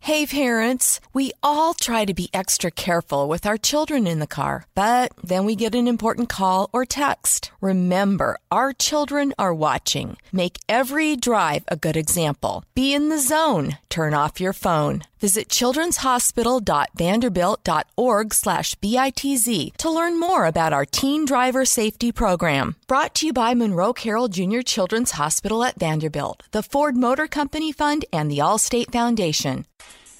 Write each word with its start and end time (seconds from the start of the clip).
Hey 0.00 0.24
parents, 0.24 1.00
we 1.12 1.32
all 1.42 1.74
try 1.74 2.04
to 2.04 2.14
be 2.14 2.30
extra 2.32 2.70
careful 2.70 3.28
with 3.28 3.44
our 3.44 3.56
children 3.56 4.06
in 4.06 4.20
the 4.20 4.26
car, 4.26 4.66
but 4.74 5.12
then 5.22 5.44
we 5.44 5.56
get 5.56 5.74
an 5.74 5.88
important 5.88 6.28
call 6.28 6.70
or 6.72 6.84
text. 6.84 7.50
Remember, 7.60 8.38
our 8.50 8.72
children 8.72 9.34
are 9.36 9.52
watching. 9.52 10.16
Make 10.32 10.58
every 10.68 11.16
drive 11.16 11.64
a 11.66 11.76
good 11.76 11.96
example. 11.96 12.64
Be 12.74 12.94
in 12.94 13.08
the 13.08 13.18
zone. 13.18 13.78
Turn 13.88 14.14
off 14.14 14.40
your 14.40 14.52
phone. 14.52 15.02
Visit 15.18 15.48
childrenshospital.vanderbilt.org 15.48 18.34
slash 18.34 18.74
BITZ 18.74 19.74
to 19.78 19.90
learn 19.90 20.20
more 20.20 20.44
about 20.44 20.74
our 20.74 20.84
teen 20.84 21.24
driver 21.24 21.64
safety 21.64 22.12
program. 22.12 22.76
Brought 22.86 23.14
to 23.14 23.26
you 23.26 23.32
by 23.32 23.54
Monroe 23.54 23.94
Carroll 23.94 24.28
Jr. 24.28 24.60
Children's 24.60 25.12
Hospital 25.12 25.64
at 25.64 25.78
Vanderbilt, 25.78 26.42
the 26.50 26.62
Ford 26.62 26.98
Motor 26.98 27.26
Company 27.26 27.72
Fund, 27.72 28.04
and 28.12 28.30
the 28.30 28.36
Allstate 28.38 28.92
Foundation. 28.92 29.64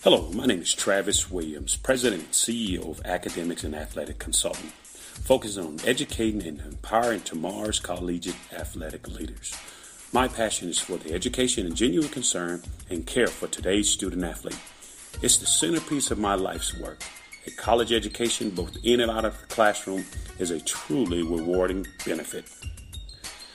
Hello, 0.02 0.30
my 0.32 0.46
name 0.46 0.62
is 0.62 0.72
Travis 0.72 1.30
Williams, 1.30 1.76
President 1.76 2.22
and 2.22 2.32
CEO 2.32 2.90
of 2.90 3.02
Academics 3.04 3.64
and 3.64 3.74
Athletic 3.74 4.18
Consulting, 4.18 4.70
focusing 4.70 5.66
on 5.66 5.78
educating 5.84 6.42
and 6.46 6.60
empowering 6.60 7.20
tomorrow's 7.20 7.80
collegiate 7.80 8.36
athletic 8.50 9.08
leaders. 9.08 9.54
My 10.12 10.28
passion 10.28 10.68
is 10.70 10.78
for 10.78 10.96
the 10.96 11.12
education 11.12 11.66
and 11.66 11.76
genuine 11.76 12.08
concern 12.08 12.62
and 12.88 13.06
care 13.06 13.26
for 13.26 13.48
today's 13.48 13.90
student 13.90 14.24
athlete. 14.24 14.56
It's 15.22 15.38
the 15.38 15.46
centerpiece 15.46 16.10
of 16.10 16.18
my 16.18 16.34
life's 16.34 16.78
work. 16.78 17.02
A 17.46 17.50
college 17.52 17.92
education, 17.92 18.50
both 18.50 18.76
in 18.82 19.00
and 19.00 19.10
out 19.10 19.24
of 19.24 19.40
the 19.40 19.46
classroom, 19.46 20.04
is 20.38 20.50
a 20.50 20.60
truly 20.60 21.22
rewarding 21.22 21.86
benefit. 22.04 22.44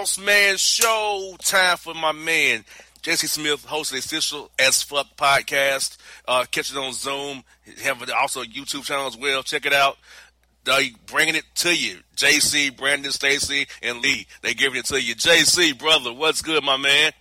Boss 0.00 0.18
Man 0.18 0.56
Show. 0.56 1.36
Time 1.40 1.76
for 1.76 1.92
my 1.92 2.12
man, 2.12 2.64
JC 3.02 3.28
Smith, 3.28 3.66
host 3.66 3.92
of 3.92 3.96
the 3.96 3.98
official 3.98 4.50
As 4.58 4.82
Fuck 4.82 5.14
podcast. 5.14 5.98
Uh, 6.26 6.46
catch 6.50 6.70
it 6.70 6.78
on 6.78 6.94
Zoom. 6.94 7.44
Have 7.82 8.10
also 8.18 8.40
a 8.40 8.46
YouTube 8.46 8.84
channel 8.84 9.08
as 9.08 9.18
well. 9.18 9.42
Check 9.42 9.66
it 9.66 9.74
out. 9.74 9.98
They 10.64 10.92
bringing 11.04 11.34
it 11.34 11.44
to 11.56 11.76
you. 11.76 11.98
JC, 12.16 12.74
Brandon, 12.74 13.12
Stacy, 13.12 13.66
and 13.82 14.00
Lee. 14.00 14.26
They 14.40 14.54
giving 14.54 14.78
it 14.78 14.86
to 14.86 14.98
you. 14.98 15.14
JC, 15.14 15.78
brother, 15.78 16.14
what's 16.14 16.40
good, 16.40 16.64
my 16.64 16.78
man? 16.78 17.12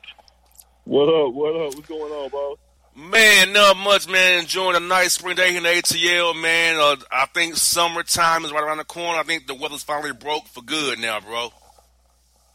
What 0.86 1.10
up? 1.10 1.34
What 1.34 1.58
up? 1.58 1.76
What's 1.76 1.90
going 1.90 2.14
on, 2.14 2.30
boss? 2.30 2.58
Man, 2.96 3.52
not 3.52 3.76
much, 3.76 4.08
man. 4.08 4.40
Enjoying 4.40 4.78
a 4.78 4.80
nice 4.80 5.16
spring 5.16 5.36
day 5.36 5.58
in 5.58 5.64
the 5.64 5.70
ATL, 5.70 6.42
man. 6.42 6.78
Uh, 6.78 6.96
I 7.12 7.26
think 7.26 7.58
summertime 7.58 8.46
is 8.46 8.54
right 8.54 8.64
around 8.64 8.78
the 8.78 8.86
corner. 8.86 9.20
I 9.20 9.24
think 9.24 9.48
the 9.48 9.56
weather's 9.56 9.84
finally 9.84 10.14
broke 10.14 10.48
for 10.48 10.62
good 10.62 10.98
now, 11.00 11.20
bro. 11.20 11.52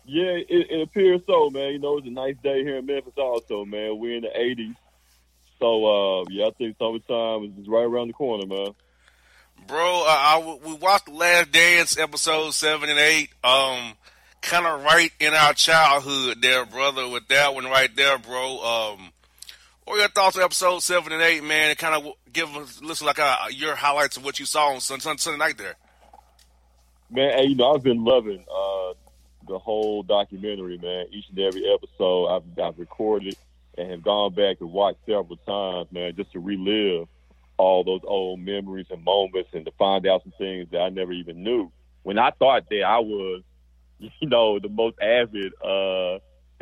Yeah, 0.07 0.33
it, 0.33 0.47
it 0.71 0.83
appears 0.83 1.23
so, 1.27 1.49
man. 1.51 1.73
You 1.73 1.79
know, 1.79 1.99
it's 1.99 2.07
a 2.07 2.11
nice 2.11 2.37
day 2.43 2.63
here 2.63 2.77
in 2.77 2.87
Memphis, 2.87 3.15
also, 3.17 3.65
man. 3.65 3.99
We're 3.99 4.17
in 4.17 4.23
the 4.23 4.29
80s. 4.29 4.77
So, 5.59 6.21
uh, 6.21 6.25
yeah, 6.31 6.47
I 6.47 6.51
think 6.51 6.77
summertime 6.79 7.55
is 7.59 7.69
right 7.69 7.85
around 7.85 8.09
the 8.09 8.13
corner, 8.13 8.47
man. 8.47 8.75
Bro, 9.67 10.05
I, 10.07 10.39
I- 10.43 10.59
we 10.67 10.75
watched 10.75 11.07
the 11.07 11.13
Last 11.13 11.53
Dance 11.53 11.99
episode 11.99 12.51
seven 12.53 12.91
and 12.91 12.99
eight. 12.99 13.31
Um, 13.43 13.95
kind 14.43 14.67
of 14.67 14.83
right 14.83 15.11
in 15.21 15.33
our 15.33 15.55
childhood 15.55 16.43
there, 16.43 16.67
brother. 16.67 17.09
With 17.09 17.29
that 17.29 17.55
one 17.55 17.65
right 17.65 17.95
there, 17.97 18.19
bro. 18.19 18.59
Um, 18.97 19.11
what 19.85 19.95
are 19.97 20.01
your 20.01 20.09
thoughts 20.09 20.37
on 20.37 20.43
episode 20.43 20.81
seven 20.83 21.13
and 21.13 21.23
eight, 21.23 21.43
man? 21.43 21.71
It 21.71 21.79
kind 21.79 21.95
of 21.95 22.13
give 22.33 22.55
us 22.57 22.83
listen 22.83 23.07
like 23.07 23.19
uh, 23.21 23.37
your 23.53 23.75
highlights 23.75 24.17
of 24.19 24.25
what 24.25 24.39
you 24.39 24.45
saw 24.45 24.69
on 24.75 24.81
Sun, 24.81 25.01
Sun, 25.01 25.17
Sunday 25.19 25.39
night 25.39 25.57
there. 25.57 25.77
Man, 27.11 27.39
hey, 27.39 27.45
you 27.47 27.55
know, 27.55 27.75
I've 27.75 27.83
been 27.83 28.05
loving 28.05 28.45
uh, 28.55 28.93
the 29.47 29.59
whole 29.59 30.03
documentary, 30.03 30.79
man. 30.79 31.07
Each 31.11 31.27
and 31.29 31.39
every 31.39 31.65
episode 31.73 32.27
I've, 32.29 32.59
I've 32.59 32.79
recorded 32.79 33.37
and 33.77 33.91
have 33.91 34.03
gone 34.03 34.35
back 34.35 34.59
and 34.61 34.73
watched 34.73 35.01
several 35.07 35.37
times, 35.47 35.91
man, 35.93 36.15
just 36.17 36.33
to 36.33 36.41
relive 36.41 37.09
all 37.57 37.85
those 37.85 38.01
old 38.05 38.41
memories 38.41 38.87
and 38.91 39.03
moments 39.05 39.51
and 39.53 39.65
to 39.65 39.73
find 39.73 40.07
out 40.07 40.23
some 40.23 40.33
things 40.39 40.69
that 40.73 40.81
I 40.81 40.89
never 40.89 41.13
even 41.13 41.43
knew. 41.43 41.71
When 42.03 42.19
I 42.19 42.31
thought 42.31 42.69
that 42.71 42.83
I 42.83 42.99
was, 42.99 43.43
you 43.99 44.29
know, 44.29 44.59
the 44.59 44.69
most 44.69 44.97
avid, 45.01 45.53
uh, 45.63 46.19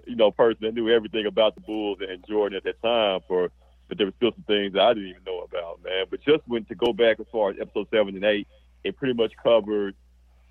you 0.07 0.17
know, 0.17 0.31
person 0.31 0.59
that 0.63 0.75
knew 0.75 0.89
everything 0.91 1.27
about 1.27 1.55
the 1.55 1.61
Bulls 1.61 1.99
and 2.01 2.25
Jordan 2.27 2.57
at 2.57 2.65
that 2.65 2.83
time 2.83 3.21
for 3.29 3.51
but 3.93 3.99
there 3.99 4.07
were 4.07 4.15
still 4.17 4.33
some 4.33 4.45
things 4.45 4.73
that 4.73 4.81
I 4.81 4.95
didn't 4.95 5.11
even 5.11 5.25
know 5.27 5.41
about, 5.41 5.85
man. 5.85 6.07
But 6.09 6.23
just 6.23 6.41
when 6.47 6.65
to 6.65 6.75
go 6.75 6.95
back 6.95 7.21
as 7.21 7.27
far 7.31 7.51
as 7.51 7.57
episode 7.61 7.89
seven 7.91 8.15
and 8.17 8.25
eight, 8.25 8.49
it 8.85 8.97
pretty 8.97 9.13
much 9.13 9.33
covered 9.43 9.95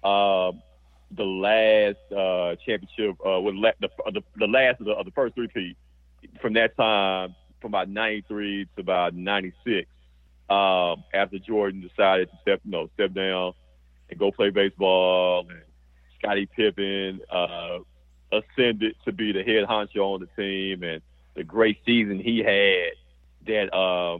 um, 0.03 0.61
the 1.15 1.23
last 1.23 1.97
uh, 2.11 2.55
championship, 2.65 3.15
uh, 3.25 3.39
with 3.39 3.55
the, 3.79 3.89
the, 4.11 4.21
the 4.37 4.47
last 4.47 4.79
of 4.79 4.85
the, 4.85 4.93
of 4.93 5.05
the 5.05 5.11
first 5.11 5.35
three-peat 5.35 5.77
from 6.41 6.53
that 6.53 6.75
time, 6.77 7.35
from 7.59 7.71
about 7.71 7.89
'93 7.89 8.67
to 8.75 8.81
about 8.81 9.13
'96, 9.13 9.89
um, 10.49 11.03
after 11.13 11.39
Jordan 11.39 11.81
decided 11.81 12.29
to 12.31 12.37
step, 12.41 12.61
you 12.65 12.71
know, 12.71 12.89
step 12.93 13.13
down 13.13 13.53
and 14.09 14.19
go 14.19 14.31
play 14.31 14.49
baseball, 14.49 15.45
and 15.49 15.61
Scottie 16.19 16.47
Pippen 16.47 17.21
uh, 17.29 17.79
ascended 18.31 18.95
to 19.05 19.11
be 19.11 19.31
the 19.31 19.43
head 19.43 19.65
honcho 19.67 20.15
on 20.15 20.21
the 20.21 20.41
team, 20.41 20.83
and 20.83 21.01
the 21.35 21.43
great 21.43 21.77
season 21.85 22.19
he 22.19 22.39
had 22.39 22.91
that 23.47 23.73
uh, 23.73 24.19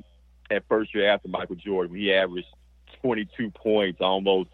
first 0.68 0.94
year 0.94 1.10
after 1.10 1.28
Michael 1.28 1.56
Jordan, 1.56 1.96
he 1.96 2.14
averaged 2.14 2.48
22 3.02 3.52
points, 3.52 4.02
almost 4.02 4.50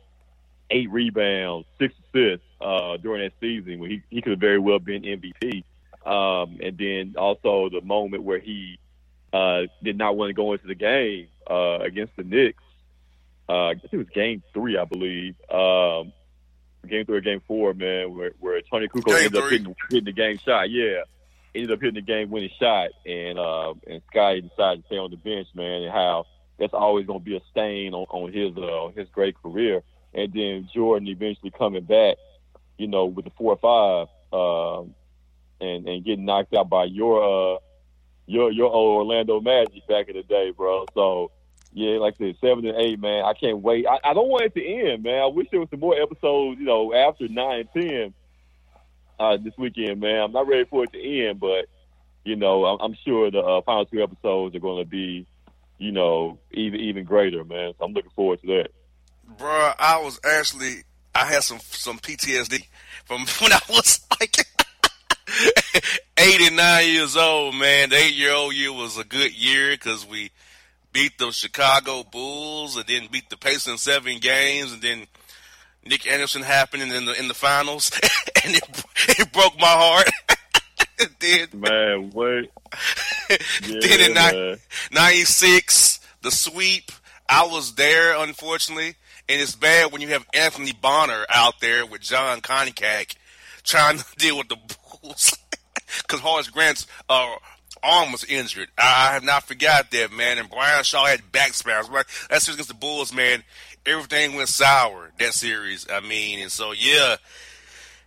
eight 0.70 0.90
rebounds, 0.92 1.68
six 1.80 1.94
assists 2.08 2.46
uh, 2.62 2.98
during 2.98 3.24
that 3.24 3.34
season 3.40 3.80
when 3.80 3.90
he, 3.90 4.04
he 4.10 4.22
could 4.22 4.32
have 4.32 4.40
very 4.40 4.60
well 4.60 4.80
been 4.80 5.04
MVP. 5.04 5.64
Um, 6.06 6.60
and 6.62 6.78
then 6.78 7.16
also 7.18 7.70
the 7.70 7.82
moment 7.82 8.24
where 8.24 8.40
he 8.40 8.80
uh, 9.34 9.64
did 9.84 9.98
not 9.98 10.16
want 10.16 10.30
to 10.30 10.34
go 10.34 10.54
into 10.54 10.68
the 10.68 10.76
game 10.76 11.28
uh, 11.50 11.80
against 11.80 12.16
the 12.16 12.24
Knicks. 12.24 12.64
Uh, 13.50 13.68
I 13.68 13.74
guess 13.76 13.90
it 13.92 13.98
was 13.98 14.10
game 14.10 14.44
three, 14.54 14.78
I 14.78 14.86
believe. 14.86 15.36
Um, 15.50 16.14
game 16.88 17.06
three 17.06 17.18
or 17.18 17.22
game 17.22 17.42
four, 17.48 17.74
man, 17.74 18.16
where, 18.16 18.32
where 18.40 18.62
Toni 18.62 18.88
Kukoc 18.88 19.14
ended 19.14 19.36
up 19.36 19.50
hitting, 19.50 19.76
hitting 19.90 20.06
the 20.06 20.12
game 20.12 20.38
shot. 20.38 20.70
Yeah 20.70 21.04
ended 21.58 21.72
up 21.72 21.82
hitting 21.82 21.96
the 21.96 22.02
game 22.02 22.30
winning 22.30 22.52
shot, 22.60 22.90
and 23.06 23.40
uh, 23.40 23.74
and 23.88 24.02
Sky 24.12 24.40
decided 24.40 24.82
to 24.82 24.88
stay 24.88 24.98
on 24.98 25.12
the 25.12 25.18
bench, 25.18 25.48
man, 25.54 25.84
and 25.84 25.92
how 25.92 26.26
that's 26.60 26.74
always 26.74 27.06
going 27.06 27.20
to 27.20 27.26
be 27.26 27.36
a 27.36 27.42
stain 27.52 27.94
on, 27.94 28.06
on 28.10 28.32
his 28.32 28.56
uh, 28.58 28.90
his 28.96 29.10
great 29.10 29.42
career. 29.42 29.84
And 30.14 30.34
then 30.34 30.70
Jordan 30.74 31.08
eventually 31.08 31.52
coming 31.52 31.84
back, 31.84 32.18
you 32.78 32.88
know, 32.88 33.06
with 33.06 33.26
the 33.26 33.32
four 33.32 33.58
or 33.58 33.58
five, 33.58 34.08
uh, 34.34 34.82
and 35.60 35.88
and 35.88 36.06
getting 36.06 36.26
knocked 36.26 36.54
out 36.54 36.70
by 36.70 36.86
your 36.86 37.56
uh, 37.56 37.60
your 38.26 38.52
your 38.52 38.72
old 38.72 39.08
Orlando 39.08 39.42
Magic 39.42 39.88
back 39.88 40.10
in 40.10 40.16
the 40.16 40.24
day, 40.24 40.52
bro. 40.52 40.86
So 40.94 41.32
yeah, 41.74 41.98
like 41.98 42.16
I 42.16 42.18
said, 42.18 42.36
seven 42.42 42.66
and 42.66 42.78
eight, 42.78 43.00
man. 43.00 43.24
I 43.26 43.34
can't 43.34 43.60
wait. 43.60 43.86
I, 43.88 44.00
I 44.04 44.14
don't 44.14 44.30
want 44.30 44.46
it 44.46 44.56
to 44.56 44.66
end, 44.66 45.04
man. 45.04 45.22
I 45.22 45.28
wish 45.28 45.48
there 45.52 45.60
was 45.60 45.70
some 45.70 45.80
more 45.80 46.00
episodes, 46.00 46.60
you 46.60 46.66
know, 46.66 46.94
after 46.94 47.28
nine 47.28 47.68
ten 47.74 48.14
uh, 49.20 49.38
this 49.38 49.54
weekend, 49.58 50.00
man. 50.00 50.22
I'm 50.22 50.32
not 50.32 50.48
ready 50.48 50.66
for 50.66 50.84
it 50.84 50.94
to 50.94 51.28
end, 51.28 51.40
but 51.40 51.66
you 52.24 52.36
know, 52.36 52.66
I'm, 52.66 52.80
I'm 52.82 52.98
sure 53.06 53.32
the 53.32 53.40
uh, 53.40 53.62
final 53.62 53.86
two 53.86 54.04
episodes 54.04 54.56
are 54.56 54.60
going 54.60 54.84
to 54.84 54.90
be, 54.90 55.26
you 55.78 55.92
know, 55.92 56.40
even 56.52 56.80
even 56.80 57.06
greater, 57.06 57.44
man. 57.44 57.74
So 57.78 57.86
I'm 57.86 57.94
looking 57.94 58.12
forward 58.12 58.42
to 58.42 58.48
that. 58.48 58.72
Bruh, 59.30 59.76
I 59.80 60.02
was 60.02 60.20
actually 60.24 60.84
I 61.14 61.26
had 61.26 61.44
some 61.44 61.60
some 61.62 62.00
PTSD 62.00 62.66
from 63.06 63.22
when 63.42 63.54
I 63.54 63.60
was 63.70 64.02
like 64.20 64.36
eight 66.18 66.42
and 66.42 66.58
nine 66.58 66.88
years 66.90 67.18
old, 67.18 67.56
man. 67.56 67.90
The 67.90 67.98
eight 67.98 68.14
year 68.14 68.34
old 68.34 68.54
year 68.54 68.72
was 68.72 68.98
a 68.98 69.04
good 69.04 69.34
year 69.36 69.72
because 69.72 70.08
we 70.08 70.32
beat 70.94 71.18
the 71.18 71.32
Chicago 71.32 72.04
Bulls 72.04 72.78
and 72.78 72.86
then 72.88 73.08
beat 73.12 73.30
the 73.30 73.38
Pacers 73.38 73.68
in 73.68 73.78
seven 73.78 74.20
games 74.20 74.72
and 74.72 74.82
then 74.82 75.08
Nick 75.88 76.08
Anderson 76.08 76.42
happened 76.42 76.84
in 76.84 77.06
the 77.06 77.20
in 77.20 77.28
the 77.28 77.34
finals, 77.34 77.92
and 78.44 78.56
it, 78.56 78.84
it 79.20 79.32
broke 79.32 79.58
my 79.60 79.68
heart. 79.68 80.10
then, 81.20 81.48
man, 81.54 82.12
wait. 82.12 82.52
Yeah, 83.66 83.80
then 83.82 84.12
in 84.12 84.58
96, 84.92 86.00
the 86.22 86.32
sweep, 86.32 86.92
I 87.30 87.46
was 87.46 87.76
there, 87.76 88.18
unfortunately. 88.18 88.96
And 89.30 89.42
it's 89.42 89.56
bad 89.56 89.92
when 89.92 90.02
you 90.02 90.10
have 90.10 90.26
Anthony 90.34 90.72
Bonner 90.72 91.26
out 91.34 91.60
there 91.60 91.86
with 91.86 92.02
John 92.02 92.42
Koncak 92.42 93.16
trying 93.64 93.98
to 93.98 94.06
deal 94.18 94.38
with 94.38 94.50
the 94.50 94.58
Bulls. 95.02 95.38
Because 96.02 96.20
Horace 96.20 96.50
Grant's 96.50 96.86
uh, 97.08 97.36
arm 97.82 98.12
was 98.12 98.26
injured. 98.26 98.68
I 98.78 99.14
have 99.14 99.24
not 99.24 99.44
forgot 99.48 99.90
that, 99.92 100.12
man. 100.12 100.38
And 100.38 100.50
Brian 100.50 100.84
Shaw 100.84 101.06
had 101.06 101.32
back 101.32 101.54
spasms. 101.54 101.96
That's 102.30 102.50
against 102.50 102.68
the 102.68 102.76
Bulls, 102.76 103.14
man 103.14 103.42
everything 103.88 104.36
went 104.36 104.50
sour 104.50 105.12
that 105.18 105.34
series. 105.34 105.88
I 105.90 106.02
mean, 106.02 106.40
and 106.40 106.52
so 106.52 106.74
yeah, 106.74 107.16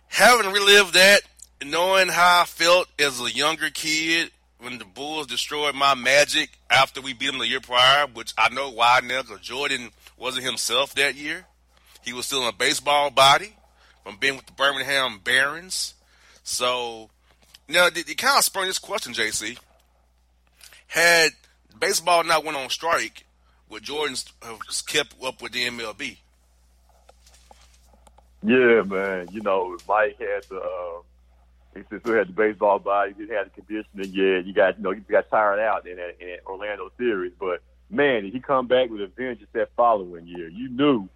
having 0.07 0.51
relived 0.51 0.93
that, 0.93 1.21
knowing 1.65 2.07
how 2.07 2.41
I 2.41 2.45
felt 2.45 2.87
as 2.99 3.19
a 3.19 3.31
younger 3.31 3.69
kid 3.69 4.31
when 4.59 4.77
the 4.77 4.85
Bulls 4.85 5.27
destroyed 5.27 5.73
my 5.73 5.95
magic 5.95 6.51
after 6.69 7.01
we 7.01 7.13
beat 7.13 7.27
them 7.27 7.39
the 7.39 7.47
year 7.47 7.59
prior, 7.59 8.05
which 8.07 8.33
I 8.37 8.49
know 8.49 8.69
why 8.69 9.01
now 9.03 9.23
because 9.23 9.41
Jordan 9.41 9.89
wasn't 10.21 10.45
himself 10.45 10.93
that 10.95 11.15
year. 11.15 11.45
He 12.03 12.13
was 12.13 12.27
still 12.27 12.43
in 12.43 12.47
a 12.47 12.53
baseball 12.53 13.09
body 13.09 13.55
from 14.03 14.17
being 14.17 14.37
with 14.37 14.45
the 14.45 14.53
Birmingham 14.53 15.19
Barons. 15.23 15.95
So, 16.43 17.09
now 17.67 17.87
it, 17.87 18.17
kind 18.17 18.37
of 18.37 18.43
sprung 18.43 18.67
this 18.67 18.79
question, 18.79 19.13
JC. 19.13 19.57
Had 20.87 21.31
baseball 21.79 22.23
not 22.23 22.45
went 22.45 22.57
on 22.57 22.69
strike, 22.69 23.25
would 23.69 23.83
Jordan's 23.83 24.25
have 24.43 24.59
kept 24.85 25.15
up 25.23 25.41
with 25.41 25.53
the 25.53 25.65
MLB? 25.67 26.17
Yeah, 28.43 28.81
man. 28.83 29.27
You 29.31 29.41
know, 29.41 29.77
Mike 29.87 30.17
had 30.19 30.43
the 30.49 30.59
uh, 30.59 31.01
he 31.73 31.83
still 31.99 32.15
had 32.15 32.27
the 32.27 32.33
baseball 32.33 32.79
body, 32.79 33.13
he 33.17 33.27
had 33.27 33.47
the 33.47 33.61
conditioning. 33.61 34.11
Yeah, 34.13 34.39
you 34.39 34.53
got 34.53 34.77
you 34.77 34.83
know 34.83 34.91
you 34.91 35.01
got 35.09 35.29
tired 35.29 35.59
out 35.59 35.87
in 35.87 35.97
that, 35.97 36.15
in 36.19 36.27
that 36.27 36.45
Orlando 36.45 36.91
series, 36.97 37.33
but 37.39 37.61
man, 37.91 38.23
did 38.23 38.33
he 38.33 38.39
come 38.39 38.67
back 38.67 38.89
with 38.89 39.01
a 39.01 39.07
vengeance 39.07 39.49
that 39.53 39.69
following 39.75 40.27
year? 40.27 40.47
You 40.47 40.69
knew, 40.69 41.09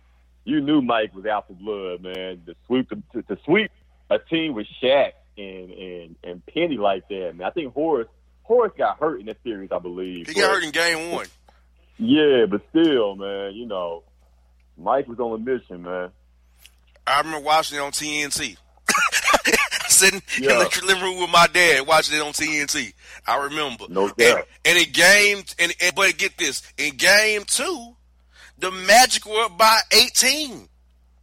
you 0.44 0.62
knew 0.62 0.82
Mike 0.82 1.16
was 1.16 1.26
out 1.26 1.48
for 1.48 1.54
blood, 1.54 2.02
man. 2.02 2.42
To 2.46 2.56
sweep 2.68 2.90
to, 2.90 3.22
to 3.24 3.38
sweep 3.46 3.72
a 4.10 4.20
team 4.20 4.54
with 4.54 4.68
Shaq 4.82 5.14
and 5.38 5.72
and 5.72 6.16
and 6.24 6.46
Penny 6.46 6.78
like 6.78 7.08
that, 7.10 7.34
man. 7.36 7.48
I 7.48 7.52
think 7.52 7.74
Horace 7.74 8.08
Horace 8.44 8.74
got 8.78 9.00
hurt 9.00 9.20
in 9.20 9.26
that 9.28 9.38
series, 9.44 9.72
I 9.72 9.80
believe. 9.80 10.28
He 10.28 10.34
got 10.34 10.52
hurt 10.52 10.64
in 10.64 10.72
Game 10.72 11.12
One. 11.12 11.28
Yeah, 11.98 12.46
but 12.50 12.62
still, 12.70 13.16
man, 13.16 13.54
you 13.54 13.66
know, 13.66 14.04
Mike 14.78 15.08
was 15.08 15.20
on 15.20 15.40
a 15.40 15.44
mission, 15.44 15.84
man. 15.84 16.12
I 17.08 17.20
remember 17.20 17.40
watching 17.40 17.78
it 17.78 17.82
on 17.82 17.92
TNT. 17.92 18.58
Sitting 19.96 20.22
yeah. 20.40 20.52
in 20.52 20.60
the 20.60 20.82
living 20.86 21.04
room 21.04 21.22
with 21.22 21.32
my 21.32 21.48
dad 21.52 21.88
watching 21.88 22.18
it 22.18 22.22
on 22.22 22.34
TNT. 22.34 22.94
I 23.28 23.44
remember. 23.46 23.86
No 23.90 24.10
doubt. 24.10 24.20
And, 24.20 24.78
and 24.78 24.78
in 24.78 24.92
game, 24.92 25.44
and, 25.60 25.74
and, 25.82 25.96
but 25.96 26.18
get 26.18 26.38
this, 26.38 26.62
in 26.78 26.96
game 26.96 27.44
two, 27.46 27.96
the 28.60 28.72
Magic 28.72 29.26
were 29.26 29.44
up 29.44 29.58
by 29.58 29.80
18 29.92 30.52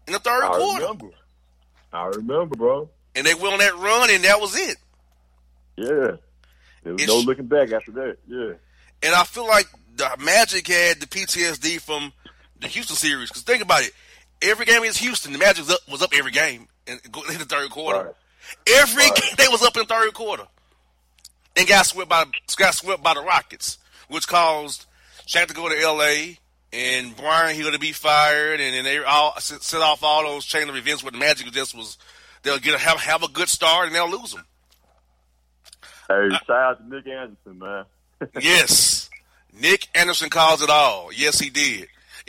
in 0.06 0.12
the 0.12 0.18
third 0.18 0.44
I 0.44 0.48
quarter. 0.48 0.82
Remember. 0.82 1.06
I 1.92 2.06
remember, 2.06 2.56
bro. 2.56 2.90
And 3.14 3.26
they 3.26 3.34
went 3.34 3.54
on 3.54 3.58
that 3.58 3.76
run, 3.76 4.10
and 4.10 4.24
that 4.24 4.40
was 4.40 4.56
it. 4.56 4.76
Yeah. 5.76 6.16
There 6.82 6.92
was 6.94 7.02
it's, 7.02 7.08
no 7.08 7.18
looking 7.18 7.46
back 7.46 7.72
after 7.72 7.92
that. 7.92 8.16
Yeah. 8.26 8.54
And 9.02 9.14
I 9.14 9.24
feel 9.24 9.46
like 9.46 9.66
the 9.96 10.10
Magic 10.18 10.66
had 10.66 11.00
the 11.00 11.06
PTSD 11.06 11.80
from 11.80 12.12
the 12.60 12.68
Houston 12.68 12.96
series. 12.96 13.28
Because 13.28 13.42
think 13.42 13.62
about 13.62 13.82
it, 13.82 13.92
every 14.40 14.64
game 14.66 14.80
against 14.80 14.98
Houston, 14.98 15.32
the 15.32 15.38
Magic 15.38 15.66
was 15.66 15.70
up, 15.70 15.80
was 15.90 16.02
up 16.02 16.12
every 16.14 16.32
game 16.32 16.68
in, 16.86 16.98
in 17.30 17.38
the 17.38 17.44
third 17.44 17.70
quarter. 17.70 18.04
Right. 18.04 18.14
Every 18.66 19.04
right. 19.04 19.14
game 19.14 19.34
they 19.36 19.48
was 19.48 19.62
up 19.62 19.76
in 19.76 19.86
third 19.86 20.12
quarter, 20.14 20.44
and 21.56 21.68
got 21.68 21.86
swept 21.86 22.08
by 22.08 22.24
got 22.56 22.74
swept 22.74 23.02
by 23.02 23.14
the 23.14 23.22
Rockets, 23.22 23.78
which 24.08 24.26
caused 24.26 24.86
Shaq 25.26 25.48
to 25.48 25.54
go 25.54 25.68
to 25.68 25.80
L.A. 25.80 26.38
and 26.72 27.16
Brian 27.16 27.56
Hill 27.56 27.72
to 27.72 27.78
be 27.78 27.92
fired, 27.92 28.60
and 28.60 28.74
then 28.74 28.84
they 28.84 29.02
all 29.02 29.34
set 29.38 29.80
off 29.80 30.02
all 30.02 30.24
those 30.24 30.44
chain 30.44 30.68
of 30.68 30.76
events 30.76 31.02
where 31.02 31.12
the 31.12 31.18
Magic 31.18 31.50
just 31.52 31.76
was 31.76 31.98
they'll 32.42 32.58
get 32.58 32.74
a, 32.74 32.78
have 32.78 33.00
have 33.00 33.22
a 33.22 33.28
good 33.28 33.48
start 33.48 33.86
and 33.86 33.94
they'll 33.94 34.10
lose 34.10 34.32
them. 34.32 34.44
Hey, 36.08 36.28
uh, 36.32 36.38
shout 36.46 36.50
out 36.50 36.78
to 36.78 36.94
Nick 36.94 37.06
Anderson, 37.06 37.58
man. 37.58 37.84
yes, 38.40 39.10
Nick 39.58 39.88
Anderson 39.94 40.30
calls 40.30 40.62
it 40.62 40.70
all. 40.70 41.12
Yes, 41.12 41.38
he 41.38 41.50
did. 41.50 41.88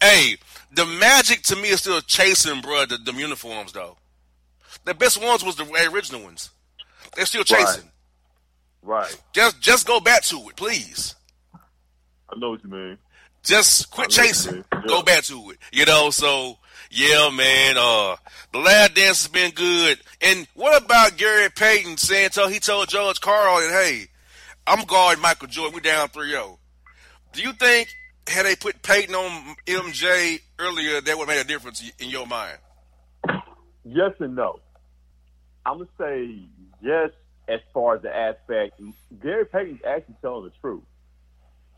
hey, 0.00 0.36
the 0.72 0.86
magic 0.86 1.42
to 1.42 1.56
me 1.56 1.70
is 1.70 1.80
still 1.80 2.00
chasing, 2.00 2.60
bro. 2.60 2.86
The, 2.86 2.98
the 2.98 3.12
uniforms 3.12 3.72
though. 3.72 3.96
The 4.84 4.94
best 4.94 5.22
ones 5.22 5.44
was 5.44 5.56
the 5.56 5.64
original 5.92 6.22
ones. 6.22 6.50
They're 7.14 7.26
still 7.26 7.44
chasing. 7.44 7.90
Right. 8.82 9.02
right. 9.02 9.22
Just 9.32 9.60
just 9.60 9.86
go 9.86 10.00
back 10.00 10.22
to 10.24 10.36
it, 10.48 10.56
please. 10.56 11.14
I 11.54 12.38
know 12.38 12.50
what 12.50 12.64
you 12.64 12.70
mean. 12.70 12.98
Just 13.42 13.90
quit 13.90 14.10
chasing. 14.10 14.64
Yeah. 14.72 14.82
Go 14.86 15.02
back 15.02 15.24
to 15.24 15.50
it. 15.50 15.58
You 15.72 15.84
know, 15.86 16.10
so 16.10 16.58
yeah, 16.90 17.30
man. 17.30 17.76
Uh, 17.78 18.16
the 18.52 18.58
last 18.58 18.94
dance 18.94 19.22
has 19.22 19.28
been 19.28 19.52
good. 19.52 19.98
And 20.20 20.46
what 20.54 20.82
about 20.82 21.16
Gary 21.16 21.48
Payton 21.50 21.96
saying? 21.96 22.30
So 22.32 22.48
he 22.48 22.58
told 22.58 22.88
George 22.88 23.20
Karl 23.20 23.60
that 23.60 23.70
hey, 23.70 24.06
I'm 24.66 24.84
guarding 24.84 25.22
Michael 25.22 25.48
Jordan. 25.48 25.74
We're 25.74 25.80
down 25.80 26.08
3-0. 26.08 26.58
Do 27.32 27.42
you 27.42 27.52
think 27.52 27.88
had 28.26 28.46
they 28.46 28.56
put 28.56 28.82
Payton 28.82 29.14
on 29.14 29.56
MJ 29.66 30.40
earlier, 30.58 31.00
that 31.00 31.18
would 31.18 31.28
have 31.28 31.36
made 31.36 31.40
a 31.40 31.48
difference 31.48 31.82
in 31.98 32.10
your 32.10 32.26
mind? 32.26 32.58
Yes 33.84 34.12
and 34.20 34.36
no. 34.36 34.60
I'm 35.70 35.78
gonna 35.78 35.90
say 35.98 36.42
yes 36.82 37.10
as 37.48 37.60
far 37.72 37.96
as 37.96 38.02
the 38.02 38.14
aspect. 38.14 38.80
Gary 39.22 39.44
Payton's 39.44 39.80
actually 39.86 40.16
telling 40.20 40.44
the 40.44 40.52
truth. 40.60 40.82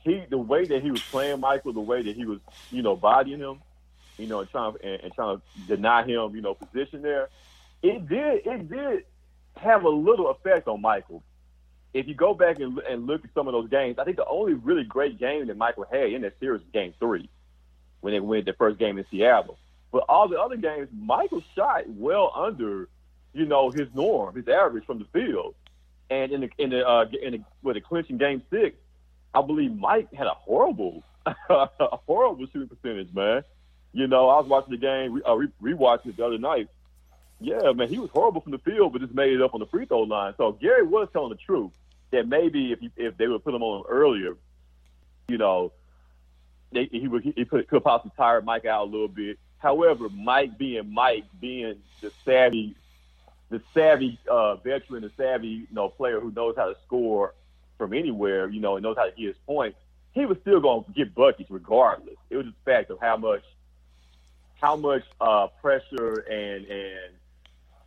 He, 0.03 0.25
the 0.31 0.39
way 0.39 0.65
that 0.65 0.83
he 0.83 0.91
was 0.91 1.03
playing 1.11 1.41
Michael, 1.41 1.75
the 1.75 1.81
way 1.81 2.03
that 2.03 2.17
he 2.17 2.25
was, 2.25 2.39
you 2.71 2.83
know, 2.83 2.97
bodying 2.97 3.39
him, 3.39 3.61
you 4.17 4.27
know, 4.27 4.41
and 4.41 4.51
trying 4.51 4.75
and, 4.83 5.01
and 5.03 5.13
trying 5.13 5.37
to 5.37 5.77
deny 5.77 6.03
him, 6.05 6.35
you 6.35 6.41
know, 6.41 6.55
position 6.55 7.03
there. 7.03 7.29
It 7.83 8.09
did, 8.09 8.47
it 8.47 8.71
did 8.71 9.05
have 9.57 9.85
a 9.85 9.89
little 9.89 10.31
effect 10.31 10.69
on 10.69 10.81
Michael. 10.81 11.23
If 11.93 12.09
you 12.09 12.15
go 12.15 12.33
back 12.33 12.59
and, 12.61 12.79
and 12.79 13.07
look 13.07 13.25
at 13.25 13.31
some 13.35 13.47
of 13.47 13.53
those 13.53 13.69
games, 13.69 13.99
I 13.99 14.05
think 14.05 14.17
the 14.17 14.27
only 14.27 14.55
really 14.55 14.85
great 14.85 15.19
game 15.19 15.49
that 15.49 15.57
Michael 15.59 15.85
had 15.91 16.13
in 16.13 16.23
that 16.23 16.39
series 16.41 16.63
was 16.63 16.71
Game 16.73 16.95
Three, 16.99 17.29
when 18.01 18.15
they 18.15 18.21
win 18.21 18.45
the 18.47 18.55
first 18.55 18.79
game 18.79 18.97
in 18.97 19.05
Seattle. 19.11 19.59
But 19.93 20.05
all 20.09 20.27
the 20.29 20.41
other 20.41 20.57
games, 20.57 20.89
Michael 20.97 21.43
shot 21.55 21.83
well 21.87 22.33
under, 22.35 22.89
you 23.33 23.47
know, 23.47 23.71
his 23.71 23.89
norm, 23.95 24.35
his 24.35 24.49
average 24.49 24.85
from 24.85 24.99
the 24.99 25.07
field. 25.07 25.55
And 26.11 26.33
in 26.33 26.41
the 26.43 26.51
in 26.59 26.71
the 26.71 26.87
uh, 26.87 27.07
in 27.23 27.33
the 27.33 27.41
with 27.63 27.75
the 27.75 27.81
clinching 27.81 28.19
game 28.19 28.43
six, 28.51 28.77
I 29.35 29.43
believe 29.43 29.75
Mike 29.75 30.13
had 30.13 30.27
a 30.27 30.35
horrible, 30.35 31.03
a 31.27 31.69
horrible 32.07 32.47
shooting 32.47 32.69
percentage, 32.69 33.15
man. 33.15 33.43
You 33.93 34.07
know, 34.07 34.29
I 34.29 34.39
was 34.39 34.47
watching 34.47 34.73
the 34.73 34.79
game, 34.79 35.23
uh, 35.27 35.35
re- 35.35 35.49
rewatching 35.63 36.07
it 36.07 36.17
the 36.17 36.27
other 36.27 36.39
night. 36.39 36.69
Yeah, 37.41 37.73
man, 37.73 37.89
he 37.89 37.99
was 37.99 38.11
horrible 38.11 38.41
from 38.41 38.53
the 38.53 38.59
field, 38.59 38.93
but 38.93 39.01
just 39.03 39.15
made 39.15 39.33
it 39.33 39.43
up 39.43 39.55
on 39.55 39.61
the 39.61 39.67
free 39.67 39.85
throw 39.85 40.03
line. 40.03 40.35
So 40.37 40.53
Gary 40.53 40.87
was 40.87 41.09
telling 41.13 41.31
the 41.31 41.37
truth 41.37 41.73
that 42.11 42.29
maybe 42.29 42.73
if 42.73 42.79
he, 42.79 42.91
if 42.97 43.17
they 43.17 43.27
would 43.27 43.43
put 43.43 43.55
him 43.55 43.63
on 43.63 43.85
earlier, 43.89 44.37
you 45.29 45.39
know, 45.39 45.73
they, 46.73 46.89
he 46.91 47.09
would 47.09 47.23
he 47.25 47.45
could, 47.45 47.67
could 47.69 47.83
possibly 47.83 48.13
tire 48.17 48.41
Mike 48.43 48.65
out 48.65 48.87
a 48.87 48.91
little 48.91 49.09
bit. 49.09 49.39
However, 49.59 50.09
Mike 50.09 50.57
being 50.57 50.93
Mike, 50.93 51.25
being 51.41 51.77
the 52.01 52.13
savvy, 52.25 52.77
the 53.53 53.61
savvy 53.75 54.19
uh, 54.31 54.57
veteran, 54.57 55.03
the 55.03 55.11
savvy 55.17 55.49
you 55.49 55.67
know 55.73 55.89
player 55.89 56.19
who 56.21 56.33
knows 56.33 56.55
how 56.57 56.67
to 56.67 56.77
score 56.87 57.35
from 57.77 57.93
anywhere, 57.93 58.49
you 58.49 58.61
know, 58.61 58.77
and 58.77 58.83
knows 58.83 58.97
how 58.97 59.05
to 59.05 59.11
get 59.11 59.27
his 59.27 59.37
points, 59.47 59.79
he 60.13 60.25
was 60.25 60.39
still 60.41 60.59
going 60.59 60.85
to 60.85 60.93
get 60.93 61.15
buckets 61.15 61.51
regardless. 61.51 62.17
It 62.31 62.37
was 62.37 62.47
just 62.47 62.57
a 62.57 62.65
fact 62.65 62.91
of 62.91 62.99
how 63.01 63.19
much, 63.19 63.43
how 64.55 64.77
much 64.77 65.05
uh, 65.21 65.49
pressure 65.61 66.21
and 66.31 66.65
and 66.67 67.15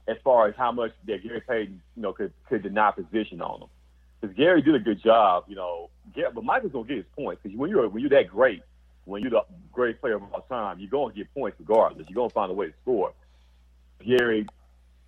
as 0.07 0.17
far 0.23 0.47
as 0.47 0.55
how 0.55 0.71
much 0.71 0.91
that 1.07 1.23
Gary 1.23 1.41
Payton, 1.41 1.81
you 1.95 2.01
know, 2.01 2.13
could 2.13 2.31
could 2.47 2.61
deny 2.61 2.91
position 2.91 3.41
on 3.41 3.63
him. 3.63 3.67
Because 4.21 4.35
Gary 4.37 4.61
did 4.61 4.75
a 4.75 4.79
good 4.79 5.01
job, 5.01 5.45
you 5.47 5.55
know. 5.55 5.89
Get, 6.13 6.35
but 6.35 6.43
Michael's 6.43 6.73
gonna 6.73 6.87
get 6.87 6.97
his 6.97 7.05
points 7.17 7.41
because 7.41 7.57
when 7.57 7.71
you're 7.71 7.89
when 7.89 8.01
you're 8.01 8.11
that 8.11 8.27
great, 8.27 8.61
when 9.05 9.23
you're 9.23 9.31
the 9.31 9.41
greatest 9.71 9.99
player 9.99 10.15
of 10.15 10.23
all 10.31 10.41
time, 10.41 10.79
you're 10.79 10.89
gonna 10.89 11.13
get 11.13 11.33
points 11.33 11.57
regardless. 11.59 12.05
You're 12.07 12.15
gonna 12.15 12.29
find 12.29 12.51
a 12.51 12.53
way 12.53 12.67
to 12.67 12.73
score. 12.83 13.13
Gary, 14.05 14.45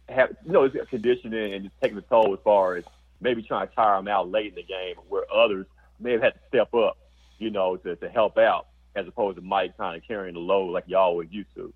have 0.09 0.35
you 0.45 0.51
know, 0.51 0.69
conditioning 0.89 1.53
and 1.53 1.65
just 1.65 1.75
taking 1.81 1.95
the 1.95 2.01
toll 2.01 2.33
as 2.33 2.39
far 2.43 2.75
as 2.75 2.83
maybe 3.19 3.41
trying 3.41 3.67
to 3.67 3.75
tire 3.75 3.97
them 3.97 4.07
out 4.07 4.29
late 4.29 4.47
in 4.47 4.55
the 4.55 4.63
game, 4.63 4.95
where 5.09 5.23
others 5.33 5.65
may 5.99 6.13
have 6.13 6.21
had 6.21 6.33
to 6.33 6.39
step 6.47 6.73
up, 6.73 6.97
you 7.39 7.49
know, 7.49 7.77
to, 7.77 7.95
to 7.95 8.09
help 8.09 8.37
out, 8.37 8.67
as 8.95 9.07
opposed 9.07 9.37
to 9.37 9.41
Mike 9.41 9.77
kind 9.77 9.97
of 9.97 10.07
carrying 10.07 10.35
the 10.35 10.39
load 10.39 10.71
like 10.71 10.85
y'all 10.87 11.01
always 11.01 11.31
used 11.31 11.53
to. 11.55 11.73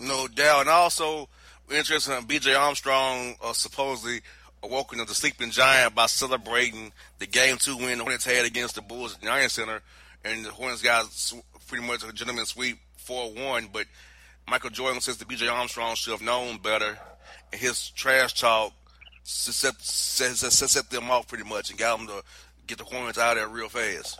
No 0.00 0.26
doubt, 0.28 0.62
and 0.62 0.70
also 0.70 1.28
interesting. 1.70 2.14
B.J. 2.26 2.54
Armstrong 2.54 3.36
uh, 3.42 3.52
supposedly 3.52 4.20
awoken 4.62 5.00
of 5.00 5.08
the 5.08 5.14
sleeping 5.14 5.50
giant 5.50 5.94
by 5.94 6.06
celebrating 6.06 6.92
the 7.18 7.26
game 7.26 7.56
two 7.56 7.76
win 7.76 7.98
the 7.98 8.04
Hornets 8.04 8.24
had 8.24 8.44
against 8.44 8.76
the 8.76 8.82
Bulls 8.82 9.14
at 9.14 9.20
the 9.20 9.26
Giant 9.26 9.50
Center, 9.50 9.82
and 10.24 10.44
the 10.44 10.50
Hornets 10.50 10.82
got 10.82 11.06
pretty 11.66 11.86
much 11.86 12.04
a 12.04 12.12
gentleman 12.12 12.46
sweep 12.46 12.78
four 12.96 13.32
one. 13.32 13.68
But 13.72 13.86
Michael 14.48 14.70
Jordan 14.70 15.00
says 15.00 15.16
that 15.18 15.28
B.J. 15.28 15.48
Armstrong 15.48 15.94
should 15.94 16.12
have 16.12 16.22
known 16.22 16.58
better, 16.58 16.98
and 17.52 17.60
his 17.60 17.90
trash 17.90 18.34
talk 18.34 18.72
set, 19.24 19.80
set, 19.80 20.36
set, 20.36 20.70
set 20.70 20.90
them 20.90 21.10
off 21.10 21.28
pretty 21.28 21.44
much 21.44 21.70
and 21.70 21.78
got 21.78 21.98
them 21.98 22.06
to 22.08 22.22
get 22.66 22.78
the 22.78 22.84
Hornets 22.84 23.18
out 23.18 23.36
of 23.36 23.38
there 23.38 23.48
real 23.48 23.68
fast. 23.68 24.18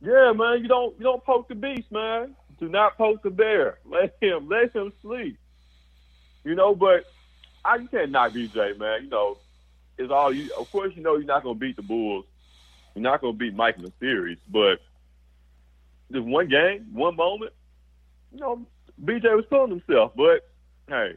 Yeah, 0.00 0.32
man, 0.32 0.62
you 0.62 0.68
don't 0.68 0.96
you 0.98 1.04
don't 1.04 1.24
poke 1.24 1.48
the 1.48 1.54
beast, 1.54 1.90
man. 1.90 2.36
Do 2.58 2.68
not 2.68 2.96
poke 2.96 3.22
the 3.22 3.30
bear. 3.30 3.78
Let 3.84 4.16
him 4.20 4.48
let 4.48 4.74
him 4.74 4.92
sleep. 5.02 5.38
You 6.44 6.54
know, 6.54 6.74
but 6.74 7.04
I 7.64 7.76
you 7.76 7.88
can't 7.88 8.10
knock 8.10 8.32
BJ, 8.32 8.78
man. 8.78 9.04
You 9.04 9.10
know, 9.10 9.38
it's 9.98 10.12
all 10.12 10.32
you. 10.32 10.50
Of 10.58 10.70
course, 10.70 10.92
you 10.94 11.02
know 11.02 11.16
you're 11.16 11.24
not 11.24 11.42
gonna 11.42 11.58
beat 11.58 11.76
the 11.76 11.82
Bulls. 11.82 12.24
You're 12.94 13.02
not 13.02 13.20
gonna 13.20 13.32
beat 13.32 13.54
Mike 13.54 13.76
in 13.78 13.84
the 13.84 13.92
series, 13.98 14.38
but 14.48 14.80
just 16.12 16.24
one 16.24 16.48
game, 16.48 16.86
one 16.92 17.16
moment. 17.16 17.52
You 18.32 18.40
know, 18.40 18.66
BJ 19.02 19.34
was 19.36 19.44
feeling 19.50 19.70
himself, 19.70 20.12
but 20.16 20.48
hey, 20.88 21.14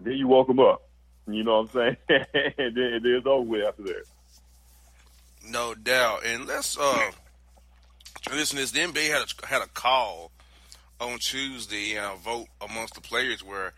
then 0.00 0.14
you 0.14 0.28
woke 0.28 0.48
him 0.48 0.60
up. 0.60 0.82
You 1.28 1.42
know 1.42 1.62
what 1.62 1.74
I'm 1.74 1.96
saying? 1.96 1.96
and 2.58 2.76
then, 2.76 3.00
then 3.02 3.14
it's 3.16 3.26
over 3.26 3.42
with 3.42 3.66
after 3.66 3.82
that. 3.82 4.04
No 5.48 5.74
doubt. 5.74 6.24
And 6.24 6.46
let's 6.46 6.78
uh 6.78 7.10
listen. 8.32 8.58
This 8.58 8.70
the 8.70 8.80
NBA 8.80 9.08
had 9.08 9.22
a 9.22 9.46
had 9.46 9.62
a 9.62 9.68
call 9.68 10.32
on 11.00 11.18
Tuesday 11.18 11.96
and 11.96 12.14
a 12.14 12.16
vote 12.16 12.46
amongst 12.60 12.94
the 12.94 13.00
players 13.00 13.44
where 13.44 13.72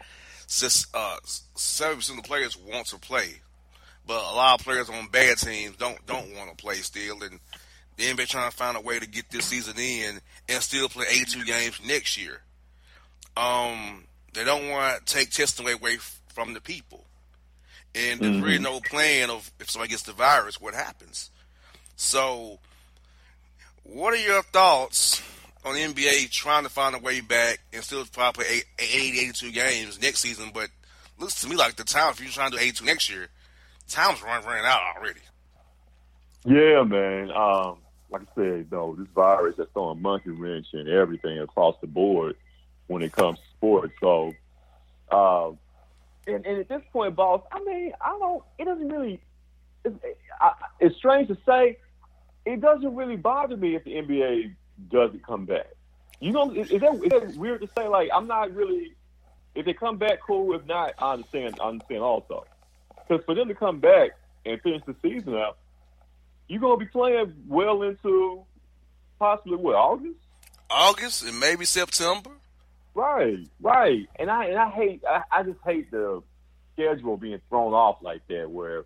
uh, 0.94 1.16
seventy 1.56 1.96
percent 1.96 2.18
of 2.18 2.24
the 2.24 2.28
players 2.28 2.56
want 2.56 2.86
to 2.88 2.98
play, 2.98 3.40
but 4.06 4.16
a 4.16 4.34
lot 4.34 4.60
of 4.60 4.64
players 4.64 4.88
on 4.88 5.08
bad 5.08 5.38
teams 5.38 5.76
don't 5.76 6.04
don't 6.06 6.34
want 6.36 6.50
to 6.50 6.56
play 6.56 6.76
still, 6.76 7.22
and 7.22 7.38
the 7.96 8.04
NBA 8.04 8.28
trying 8.28 8.50
to 8.50 8.56
find 8.56 8.76
a 8.76 8.80
way 8.80 8.98
to 8.98 9.06
get 9.06 9.30
this 9.30 9.46
season 9.46 9.74
in 9.78 10.20
and 10.48 10.62
still 10.62 10.88
play 10.88 11.06
eighty 11.10 11.26
two 11.26 11.44
games 11.44 11.80
next 11.86 12.16
year. 12.16 12.40
Um, 13.38 14.04
they 14.34 14.44
don't 14.44 14.68
want 14.68 15.06
to 15.06 15.14
take 15.14 15.30
testing 15.30 15.68
away 15.68 15.98
from 16.28 16.54
the 16.54 16.60
people, 16.60 17.04
and 17.94 18.20
there's 18.20 18.36
mm-hmm. 18.36 18.44
really 18.44 18.58
no 18.58 18.80
plan 18.80 19.30
of 19.30 19.50
if 19.60 19.70
somebody 19.70 19.90
gets 19.90 20.02
the 20.02 20.12
virus, 20.12 20.60
what 20.60 20.74
happens. 20.74 21.30
So, 21.96 22.58
what 23.84 24.14
are 24.14 24.18
your 24.18 24.42
thoughts 24.42 25.22
on 25.64 25.74
the 25.74 25.80
NBA 25.80 26.30
trying 26.30 26.64
to 26.64 26.68
find 26.68 26.94
a 26.94 26.98
way 26.98 27.20
back 27.20 27.60
and 27.72 27.82
still 27.82 28.04
probably 28.06 28.44
play 28.44 28.62
80, 28.78 29.20
82 29.20 29.52
games 29.52 30.02
next 30.02 30.20
season. 30.20 30.50
But 30.52 30.70
looks 31.18 31.40
to 31.42 31.48
me 31.48 31.56
like 31.56 31.76
the 31.76 31.84
time, 31.84 32.10
if 32.12 32.20
you're 32.20 32.30
trying 32.30 32.50
to 32.50 32.56
do 32.56 32.62
82 32.62 32.84
next 32.84 33.10
year, 33.10 33.28
time's 33.88 34.22
running, 34.22 34.46
running 34.46 34.64
out 34.64 34.80
already. 34.96 35.20
Yeah, 36.44 36.82
man. 36.84 37.30
Um, 37.30 37.78
like 38.10 38.22
I 38.22 38.34
said, 38.34 38.66
though, 38.70 38.96
this 38.98 39.08
virus 39.14 39.58
is 39.58 39.66
throwing 39.72 40.00
monkey 40.00 40.30
wrench 40.30 40.66
and 40.72 40.88
everything 40.88 41.38
across 41.40 41.76
the 41.80 41.86
board 41.86 42.36
when 42.88 43.02
it 43.02 43.12
comes 43.12 43.38
to 43.38 43.44
sports. 43.56 43.94
So, 44.00 44.34
uh, 45.10 45.50
and, 46.26 46.44
and 46.44 46.58
at 46.58 46.68
this 46.68 46.82
point, 46.92 47.14
boss, 47.14 47.42
I 47.52 47.60
mean, 47.60 47.92
I 48.00 48.18
don't. 48.18 48.42
It 48.58 48.64
doesn't 48.64 48.88
really. 48.88 49.20
It's, 49.84 49.96
I, 50.40 50.52
it's 50.80 50.96
strange 50.96 51.28
to 51.28 51.38
say. 51.46 51.78
It 52.44 52.60
doesn't 52.60 52.96
really 52.96 53.16
bother 53.16 53.56
me 53.56 53.76
if 53.76 53.84
the 53.84 53.92
NBA 53.92 54.54
doesn't 54.90 55.24
come 55.24 55.44
back. 55.44 55.68
You 56.20 56.32
know, 56.32 56.50
is, 56.50 56.70
is, 56.70 56.80
that, 56.80 56.94
is 56.94 57.10
that 57.10 57.36
weird 57.36 57.60
to 57.60 57.68
say? 57.76 57.86
Like, 57.86 58.10
I'm 58.12 58.26
not 58.26 58.52
really. 58.54 58.94
If 59.54 59.64
they 59.64 59.72
come 59.72 59.96
back, 59.96 60.20
cool. 60.26 60.54
If 60.54 60.66
not, 60.66 60.94
I 60.98 61.14
understand. 61.14 61.58
I 61.60 61.68
understand 61.68 62.02
also. 62.02 62.44
Because 63.06 63.24
for 63.24 63.34
them 63.34 63.48
to 63.48 63.54
come 63.54 63.80
back 63.80 64.10
and 64.44 64.60
finish 64.60 64.82
the 64.86 64.94
season 65.02 65.34
out, 65.34 65.58
you're 66.48 66.60
gonna 66.60 66.76
be 66.76 66.86
playing 66.86 67.34
well 67.46 67.82
into 67.82 68.44
possibly 69.18 69.56
what 69.56 69.74
August. 69.74 70.18
August 70.70 71.22
and 71.24 71.38
maybe 71.40 71.64
September. 71.64 72.30
Right, 72.94 73.48
right. 73.60 74.08
And 74.18 74.30
I 74.30 74.46
and 74.46 74.58
I 74.58 74.70
hate. 74.70 75.02
I, 75.08 75.22
I 75.30 75.42
just 75.42 75.58
hate 75.64 75.90
the 75.90 76.22
schedule 76.74 77.16
being 77.16 77.40
thrown 77.48 77.72
off 77.72 77.98
like 78.02 78.26
that. 78.28 78.50
Where, 78.50 78.84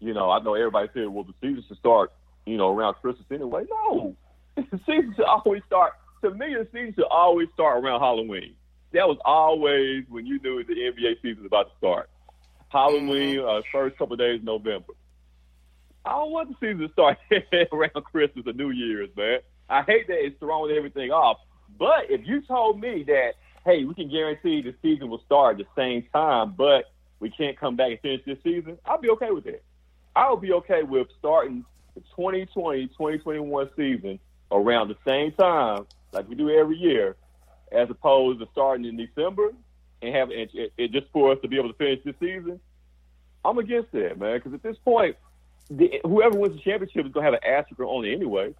you 0.00 0.14
know, 0.14 0.30
I 0.30 0.40
know 0.40 0.54
everybody 0.54 0.88
said, 0.94 1.08
well, 1.08 1.24
the 1.24 1.34
season 1.40 1.64
should 1.66 1.78
start, 1.78 2.12
you 2.46 2.56
know, 2.56 2.74
around 2.74 2.94
Christmas 2.94 3.26
anyway. 3.30 3.64
No, 3.70 4.16
the 4.56 4.80
season 4.86 5.14
should 5.16 5.24
always 5.24 5.62
start. 5.66 5.92
To 6.22 6.30
me, 6.30 6.54
the 6.54 6.66
season 6.72 6.94
should 6.94 7.10
always 7.10 7.48
start 7.54 7.82
around 7.82 8.00
Halloween. 8.00 8.54
That 8.92 9.08
was 9.08 9.18
always 9.24 10.04
when 10.08 10.26
you 10.26 10.38
knew 10.40 10.62
the 10.62 10.74
NBA 10.74 11.20
season 11.20 11.42
was 11.42 11.46
about 11.46 11.70
to 11.70 11.76
start. 11.78 12.10
Halloween, 12.68 13.40
uh, 13.40 13.62
first 13.72 13.96
couple 13.98 14.14
of 14.14 14.20
days 14.20 14.40
of 14.40 14.44
November. 14.44 14.94
I 16.04 16.10
don't 16.12 16.30
want 16.30 16.48
the 16.48 16.54
season 16.60 16.86
to 16.86 16.92
start 16.92 17.18
around 17.72 18.04
Christmas 18.04 18.46
or 18.46 18.52
New 18.52 18.70
Year's, 18.70 19.10
man. 19.16 19.40
I 19.68 19.82
hate 19.82 20.06
that 20.08 20.24
it's 20.24 20.38
throwing 20.38 20.76
everything 20.76 21.10
off. 21.10 21.38
But 21.78 22.10
if 22.10 22.26
you 22.26 22.40
told 22.42 22.80
me 22.80 23.02
that, 23.04 23.34
hey, 23.64 23.84
we 23.84 23.94
can 23.94 24.10
guarantee 24.10 24.62
the 24.62 24.74
season 24.82 25.08
will 25.08 25.22
start 25.26 25.58
at 25.58 25.66
the 25.66 25.80
same 25.80 26.04
time, 26.12 26.54
but 26.56 26.92
we 27.20 27.30
can't 27.30 27.58
come 27.58 27.76
back 27.76 27.90
and 27.90 28.00
finish 28.00 28.20
this 28.26 28.38
season, 28.44 28.78
I'll 28.84 29.00
be 29.00 29.10
okay 29.10 29.30
with 29.30 29.44
that. 29.44 29.62
I 30.14 30.30
would 30.30 30.40
be 30.40 30.52
okay 30.52 30.82
with 30.82 31.08
starting 31.18 31.64
the 31.94 32.00
2020 32.16 32.86
2021 32.88 33.70
season 33.76 34.18
around 34.52 34.88
the 34.88 34.96
same 35.06 35.32
time, 35.32 35.86
like 36.12 36.28
we 36.28 36.34
do 36.34 36.50
every 36.50 36.76
year, 36.76 37.16
as 37.72 37.90
opposed 37.90 38.40
to 38.40 38.48
starting 38.52 38.84
in 38.84 38.96
December 38.96 39.52
and 40.12 40.32
it, 40.32 40.72
it, 40.76 40.92
just 40.92 41.06
for 41.12 41.32
us 41.32 41.38
to 41.42 41.48
be 41.48 41.58
able 41.58 41.70
to 41.70 41.76
finish 41.76 42.00
this 42.04 42.14
season. 42.20 42.60
I'm 43.44 43.58
against 43.58 43.92
that, 43.92 44.18
man, 44.18 44.38
because 44.38 44.54
at 44.54 44.62
this 44.62 44.76
point, 44.84 45.16
the, 45.70 46.00
whoever 46.04 46.38
wins 46.38 46.56
the 46.56 46.62
championship 46.62 47.06
is 47.06 47.12
going 47.12 47.24
to 47.24 47.32
have 47.32 47.34
an 47.34 47.44
asterisk 47.44 47.80
on 47.80 48.04
it 48.04 48.12
anyway. 48.12 48.54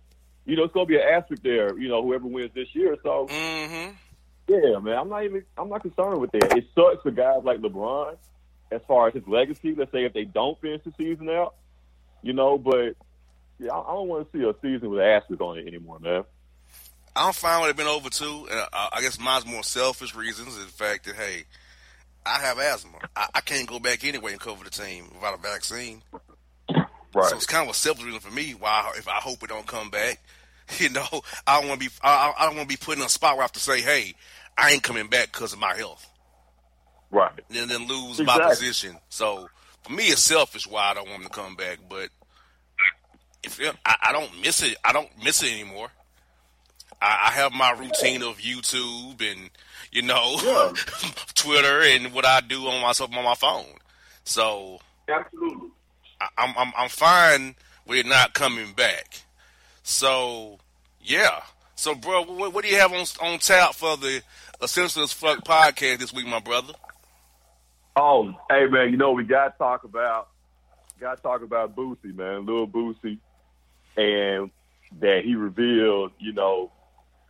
You 0.45 0.57
know, 0.57 0.65
it's 0.65 0.75
gonna 0.75 0.87
be 0.87 0.97
an 0.97 1.03
asterisk 1.03 1.43
there. 1.43 1.77
You 1.79 1.89
know, 1.89 2.03
whoever 2.03 2.27
wins 2.27 2.51
this 2.55 2.69
year. 2.75 2.97
So, 3.03 3.27
Mm-hmm. 3.31 3.93
yeah, 4.49 4.79
man, 4.79 4.99
I'm 4.99 5.09
not 5.09 5.25
even 5.25 5.45
I'm 5.57 5.69
not 5.69 5.83
concerned 5.83 6.21
with 6.21 6.33
that. 6.33 6.57
It 6.57 6.67
sucks 6.75 7.03
for 7.03 7.11
guys 7.11 7.43
like 7.45 7.61
LeBron 7.61 8.17
as 8.71 8.81
far 8.89 9.09
as 9.09 9.15
his 9.15 9.27
legacy. 9.27 9.75
Let's 9.75 9.93
say 9.93 10.05
if 10.05 10.13
they 10.13 10.25
don't 10.25 10.61
finish 10.61 10.83
the 10.85 10.93
season 10.99 11.29
out, 11.31 11.55
you 12.23 12.33
know, 12.33 12.59
but 12.59 12.95
yeah, 13.59 13.71
I, 13.73 13.81
I 13.81 13.93
don't 13.95 14.09
want 14.09 14.31
to 14.33 14.39
see 14.39 14.45
a 14.45 14.53
season 14.63 14.91
with 14.91 15.01
an 15.01 15.07
asterisk 15.07 15.41
on 15.41 15.59
it 15.59 15.67
anymore, 15.67 15.99
man. 16.01 16.25
I'm 17.17 17.33
fine 17.33 17.61
with 17.63 17.71
it 17.71 17.77
being 17.77 17.89
over 17.89 18.11
too. 18.11 18.49
And 18.51 18.61
I, 18.73 18.89
I 18.95 19.01
guess 19.01 19.21
mine's 19.21 19.47
more 19.47 19.63
selfish 19.63 20.15
reasons. 20.15 20.57
The 20.59 20.65
fact 20.73 21.05
that 21.07 21.15
hey, 21.15 21.45
I 22.27 22.41
have 22.41 22.59
asthma. 22.59 22.99
I, 23.15 23.29
I 23.35 23.41
can't 23.41 23.69
go 23.69 23.79
back 23.79 24.05
anyway 24.05 24.33
and 24.33 24.41
cover 24.41 24.65
the 24.65 24.71
team 24.71 25.05
without 25.15 25.35
a 25.39 25.41
vaccine. 25.43 26.03
Right. 27.15 27.31
So 27.31 27.37
it's 27.37 27.47
kind 27.47 27.69
of 27.69 27.75
a 27.75 27.79
selfish 27.79 28.05
reason 28.05 28.21
for 28.21 28.31
me 28.33 28.53
why 28.53 28.93
if 28.97 29.09
I 29.09 29.15
hope 29.17 29.43
it 29.43 29.49
don't 29.49 29.67
come 29.67 29.91
back. 29.91 30.21
You 30.79 30.89
know, 30.89 31.07
I 31.47 31.61
don't 31.61 31.69
want 31.69 31.83
to 31.83 31.91
be 31.91 31.95
I, 32.03 32.33
I 32.39 32.47
don't 32.47 32.57
want 32.57 32.71
to 32.71 32.75
be 32.75 32.83
put 32.83 32.97
in 32.97 33.05
a 33.05 33.09
spot 33.11 33.35
where 33.35 33.43
I 33.43 33.45
have 33.45 33.53
to 33.53 33.61
say, 33.61 33.83
hey, 33.83 34.15
I 34.57 34.71
ain't 34.71 34.83
coming 34.83 35.09
back 35.09 35.31
because 35.31 35.53
of 35.53 35.59
my 35.59 35.77
health. 35.77 36.09
right. 37.11 37.33
and 37.55 37.71
then 37.71 37.87
lose 37.87 38.19
my 38.23 38.39
position. 38.49 38.97
So 39.11 39.51
for 39.83 39.93
me, 39.93 40.05
it's 40.05 40.23
selfish 40.23 40.67
why 40.67 40.91
I 40.91 40.95
don't 40.95 41.07
want 41.07 41.21
him 41.23 41.29
to 41.29 41.35
come 41.35 41.55
back. 41.55 41.81
But 41.87 42.09
if 43.43 43.61
I, 43.85 43.95
I 44.05 44.13
don't 44.13 44.41
miss 44.41 44.63
it, 44.63 44.77
I 44.83 44.95
don't 44.95 45.11
miss 45.23 45.43
it 45.43 45.53
anymore. 45.53 45.89
I, 47.03 47.27
I 47.27 47.31
have 47.33 47.53
my 47.53 47.73
routine 47.73 48.23
of 48.23 48.39
YouTube 48.39 49.21
and 49.21 49.51
you 49.93 50.01
know 50.03 50.39
Twitter 51.35 51.83
and 51.83 52.15
what 52.15 52.25
I 52.25 52.41
do 52.41 52.67
on 52.69 52.81
myself 52.81 53.15
on 53.15 53.23
my 53.23 53.35
phone. 53.35 53.67
So 54.25 54.81
Absolutely. 55.09 55.69
I'm 56.39 56.55
I'm 56.57 56.73
I'm 56.77 56.89
fine 56.89 57.55
with 57.87 57.99
it 57.99 58.07
not 58.07 58.35
coming 58.35 58.73
back. 58.73 59.23
So 59.83 60.59
yeah. 61.01 61.41
So 61.77 61.95
bro, 61.95 62.23
what, 62.25 62.53
what 62.53 62.65
do 62.65 62.71
you 62.71 62.79
have 62.79 62.93
on 62.93 63.05
on 63.21 63.39
tap 63.39 63.75
for 63.75 63.97
the 63.97 64.23
Essential 64.63 65.03
as 65.03 65.13
Fuck 65.13 65.45
podcast 65.45 65.99
this 65.99 66.13
week, 66.13 66.27
my 66.27 66.41
brother? 66.41 66.73
Oh, 67.97 68.33
hey 68.51 68.67
man, 68.67 68.91
you 68.91 68.97
know 68.97 69.13
we 69.13 69.25
got 69.25 69.53
to 69.53 69.59
talk 69.59 69.85
about 69.85 70.29
got 71.01 71.17
to 71.17 71.23
talk 71.23 71.43
about 71.43 71.77
Boosie, 71.77 72.15
man, 72.15 72.47
Lil 72.47 72.67
Boosie, 72.67 73.19
and 73.97 74.51
that 75.01 75.23
he 75.25 75.35
revealed. 75.35 76.13
You 76.19 76.33
know, 76.33 76.73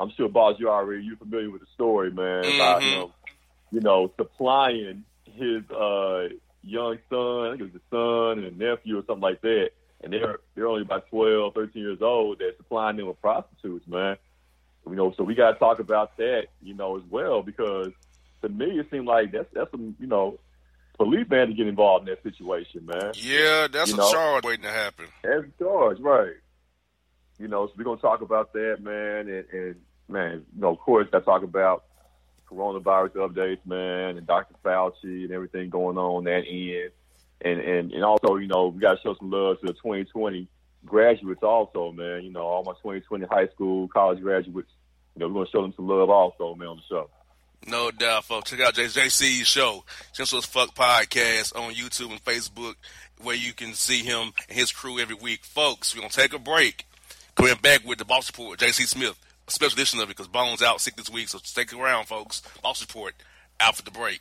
I'm 0.00 0.10
sure, 0.12 0.28
boss, 0.28 0.56
you 0.58 0.70
already 0.70 1.04
you 1.04 1.16
familiar 1.16 1.50
with 1.50 1.60
the 1.60 1.66
story, 1.74 2.10
man, 2.10 2.44
about 2.54 2.82
Mhm. 2.82 3.02
him, 3.04 3.08
you 3.72 3.80
know, 3.80 4.12
supplying 4.16 5.04
his 5.24 5.68
uh 5.70 6.28
young 6.64 6.98
son, 7.10 7.46
I 7.46 7.50
think 7.50 7.60
it 7.60 7.64
was 7.64 7.72
his 7.72 7.82
son 7.90 8.44
and 8.44 8.60
a 8.60 8.64
nephew 8.70 8.98
or 8.98 9.02
something 9.06 9.20
like 9.22 9.40
that, 9.42 9.70
and 10.02 10.12
they're 10.12 10.38
they're 10.54 10.66
only 10.66 10.82
about 10.82 11.08
12, 11.08 11.54
13 11.54 11.82
years 11.82 12.02
old. 12.02 12.38
They're 12.38 12.56
supplying 12.56 12.96
them 12.96 13.06
with 13.06 13.20
prostitutes, 13.20 13.86
man. 13.86 14.16
You 14.88 14.96
know, 14.96 15.14
so 15.16 15.24
we 15.24 15.34
got 15.34 15.52
to 15.52 15.58
talk 15.58 15.78
about 15.78 16.16
that, 16.18 16.48
you 16.62 16.74
know, 16.74 16.96
as 16.96 17.02
well 17.08 17.42
because 17.42 17.88
to 18.42 18.48
me 18.48 18.78
it 18.78 18.86
seemed 18.90 19.06
like 19.06 19.32
that's 19.32 19.48
that's 19.54 19.70
some 19.70 19.96
you 19.98 20.06
know 20.06 20.38
police 20.98 21.26
man 21.30 21.48
to 21.48 21.54
get 21.54 21.66
involved 21.66 22.08
in 22.08 22.14
that 22.14 22.22
situation, 22.22 22.84
man. 22.86 23.12
Yeah, 23.14 23.66
that's 23.70 23.90
You 23.90 23.94
a 23.94 23.98
know? 23.98 24.12
charge 24.12 24.44
waiting 24.44 24.64
to 24.64 24.70
happen. 24.70 25.06
That's 25.22 25.44
a 25.44 25.62
charge, 25.62 25.98
right? 26.00 26.34
You 27.38 27.48
know, 27.48 27.66
so 27.66 27.72
we're 27.76 27.84
gonna 27.84 28.00
talk 28.00 28.20
about 28.20 28.52
that, 28.52 28.76
man, 28.80 29.28
and, 29.28 29.44
and 29.52 29.74
man, 30.08 30.44
you 30.54 30.60
know, 30.60 30.70
of 30.70 30.78
course, 30.78 31.08
I 31.12 31.20
talk 31.20 31.42
about 31.42 31.84
coronavirus 32.54 33.14
updates, 33.14 33.64
man, 33.66 34.16
and 34.16 34.26
Dr. 34.26 34.54
Fauci 34.64 35.24
and 35.24 35.32
everything 35.32 35.70
going 35.70 35.98
on 35.98 36.24
that 36.24 36.44
end, 36.48 36.92
and 37.42 37.60
and 37.60 37.92
and 37.92 38.04
also, 38.04 38.36
you 38.36 38.46
know, 38.46 38.68
we 38.68 38.80
got 38.80 38.94
to 38.94 39.00
show 39.02 39.14
some 39.14 39.30
love 39.30 39.60
to 39.60 39.66
the 39.66 39.72
2020 39.72 40.48
graduates, 40.84 41.42
also, 41.42 41.92
man. 41.92 42.24
You 42.24 42.30
know, 42.30 42.42
all 42.42 42.64
my 42.64 42.72
2020 42.72 43.26
high 43.26 43.48
school, 43.48 43.88
college 43.88 44.20
graduates. 44.20 44.70
You 45.14 45.20
know, 45.20 45.28
we're 45.28 45.44
gonna 45.44 45.50
show 45.50 45.62
them 45.62 45.74
some 45.76 45.88
love, 45.88 46.10
also, 46.10 46.54
man, 46.54 46.68
on 46.68 46.76
the 46.76 46.82
show. 46.88 47.10
No 47.66 47.90
doubt, 47.90 48.24
folks. 48.24 48.50
Check 48.50 48.60
out 48.60 48.74
JC's 48.74 49.46
show, 49.46 49.84
as 50.18 50.30
Fuck 50.44 50.74
Podcast 50.74 51.56
on 51.56 51.72
YouTube 51.72 52.10
and 52.10 52.22
Facebook, 52.22 52.74
where 53.22 53.36
you 53.36 53.52
can 53.54 53.72
see 53.72 54.02
him 54.02 54.32
and 54.48 54.58
his 54.58 54.70
crew 54.70 54.98
every 54.98 55.14
week. 55.14 55.44
Folks, 55.44 55.94
we're 55.94 56.00
going 56.00 56.10
to 56.10 56.16
take 56.16 56.34
a 56.34 56.38
break. 56.38 56.84
Coming 57.36 57.56
back 57.62 57.84
with 57.84 57.98
the 57.98 58.04
Boss 58.04 58.28
Report, 58.28 58.58
JC 58.58 58.86
Smith, 58.86 59.18
special 59.48 59.74
edition 59.74 60.00
of 60.00 60.04
it 60.04 60.08
because 60.08 60.28
Bones 60.28 60.62
out 60.62 60.80
sick 60.80 60.96
this 60.96 61.10
week, 61.10 61.28
so 61.28 61.38
stick 61.38 61.72
around, 61.72 62.06
folks. 62.06 62.42
Boss 62.62 62.80
Report, 62.80 63.14
out 63.60 63.76
for 63.76 63.82
the 63.82 63.90
break. 63.90 64.20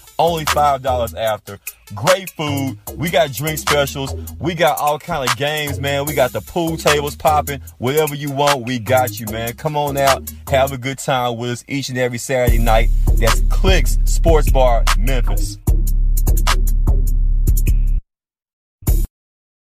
Only 0.21 0.45
$5 0.45 1.17
after. 1.17 1.59
Great 1.95 2.29
food. 2.29 2.77
We 2.95 3.09
got 3.09 3.31
drink 3.33 3.57
specials. 3.57 4.13
We 4.39 4.53
got 4.53 4.77
all 4.77 4.99
kind 4.99 5.27
of 5.27 5.35
games, 5.35 5.79
man. 5.79 6.05
We 6.05 6.13
got 6.13 6.31
the 6.31 6.41
pool 6.41 6.77
tables 6.77 7.15
popping. 7.15 7.59
Whatever 7.79 8.13
you 8.13 8.29
want, 8.29 8.67
we 8.67 8.77
got 8.77 9.19
you, 9.19 9.25
man. 9.31 9.53
Come 9.53 9.75
on 9.75 9.97
out. 9.97 10.31
Have 10.47 10.73
a 10.73 10.77
good 10.77 10.99
time 10.99 11.37
with 11.37 11.49
us 11.49 11.65
each 11.67 11.89
and 11.89 11.97
every 11.97 12.19
Saturday 12.19 12.59
night. 12.59 12.91
That's 13.15 13.41
Clicks 13.49 13.97
Sports 14.05 14.51
Bar, 14.51 14.85
Memphis. 14.95 15.57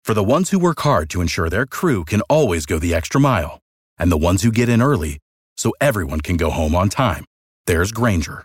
For 0.04 0.12
the 0.12 0.22
ones 0.22 0.50
who 0.50 0.58
work 0.58 0.80
hard 0.80 1.08
to 1.08 1.22
ensure 1.22 1.48
their 1.48 1.64
crew 1.64 2.04
can 2.04 2.20
always 2.28 2.66
go 2.66 2.78
the 2.78 2.92
extra 2.92 3.18
mile, 3.18 3.60
and 3.98 4.12
the 4.12 4.18
ones 4.18 4.42
who 4.42 4.52
get 4.52 4.68
in 4.68 4.82
early 4.82 5.20
so 5.56 5.72
everyone 5.80 6.20
can 6.20 6.36
go 6.36 6.50
home 6.50 6.74
on 6.74 6.90
time, 6.90 7.24
there's 7.66 7.92
Grainger, 7.92 8.44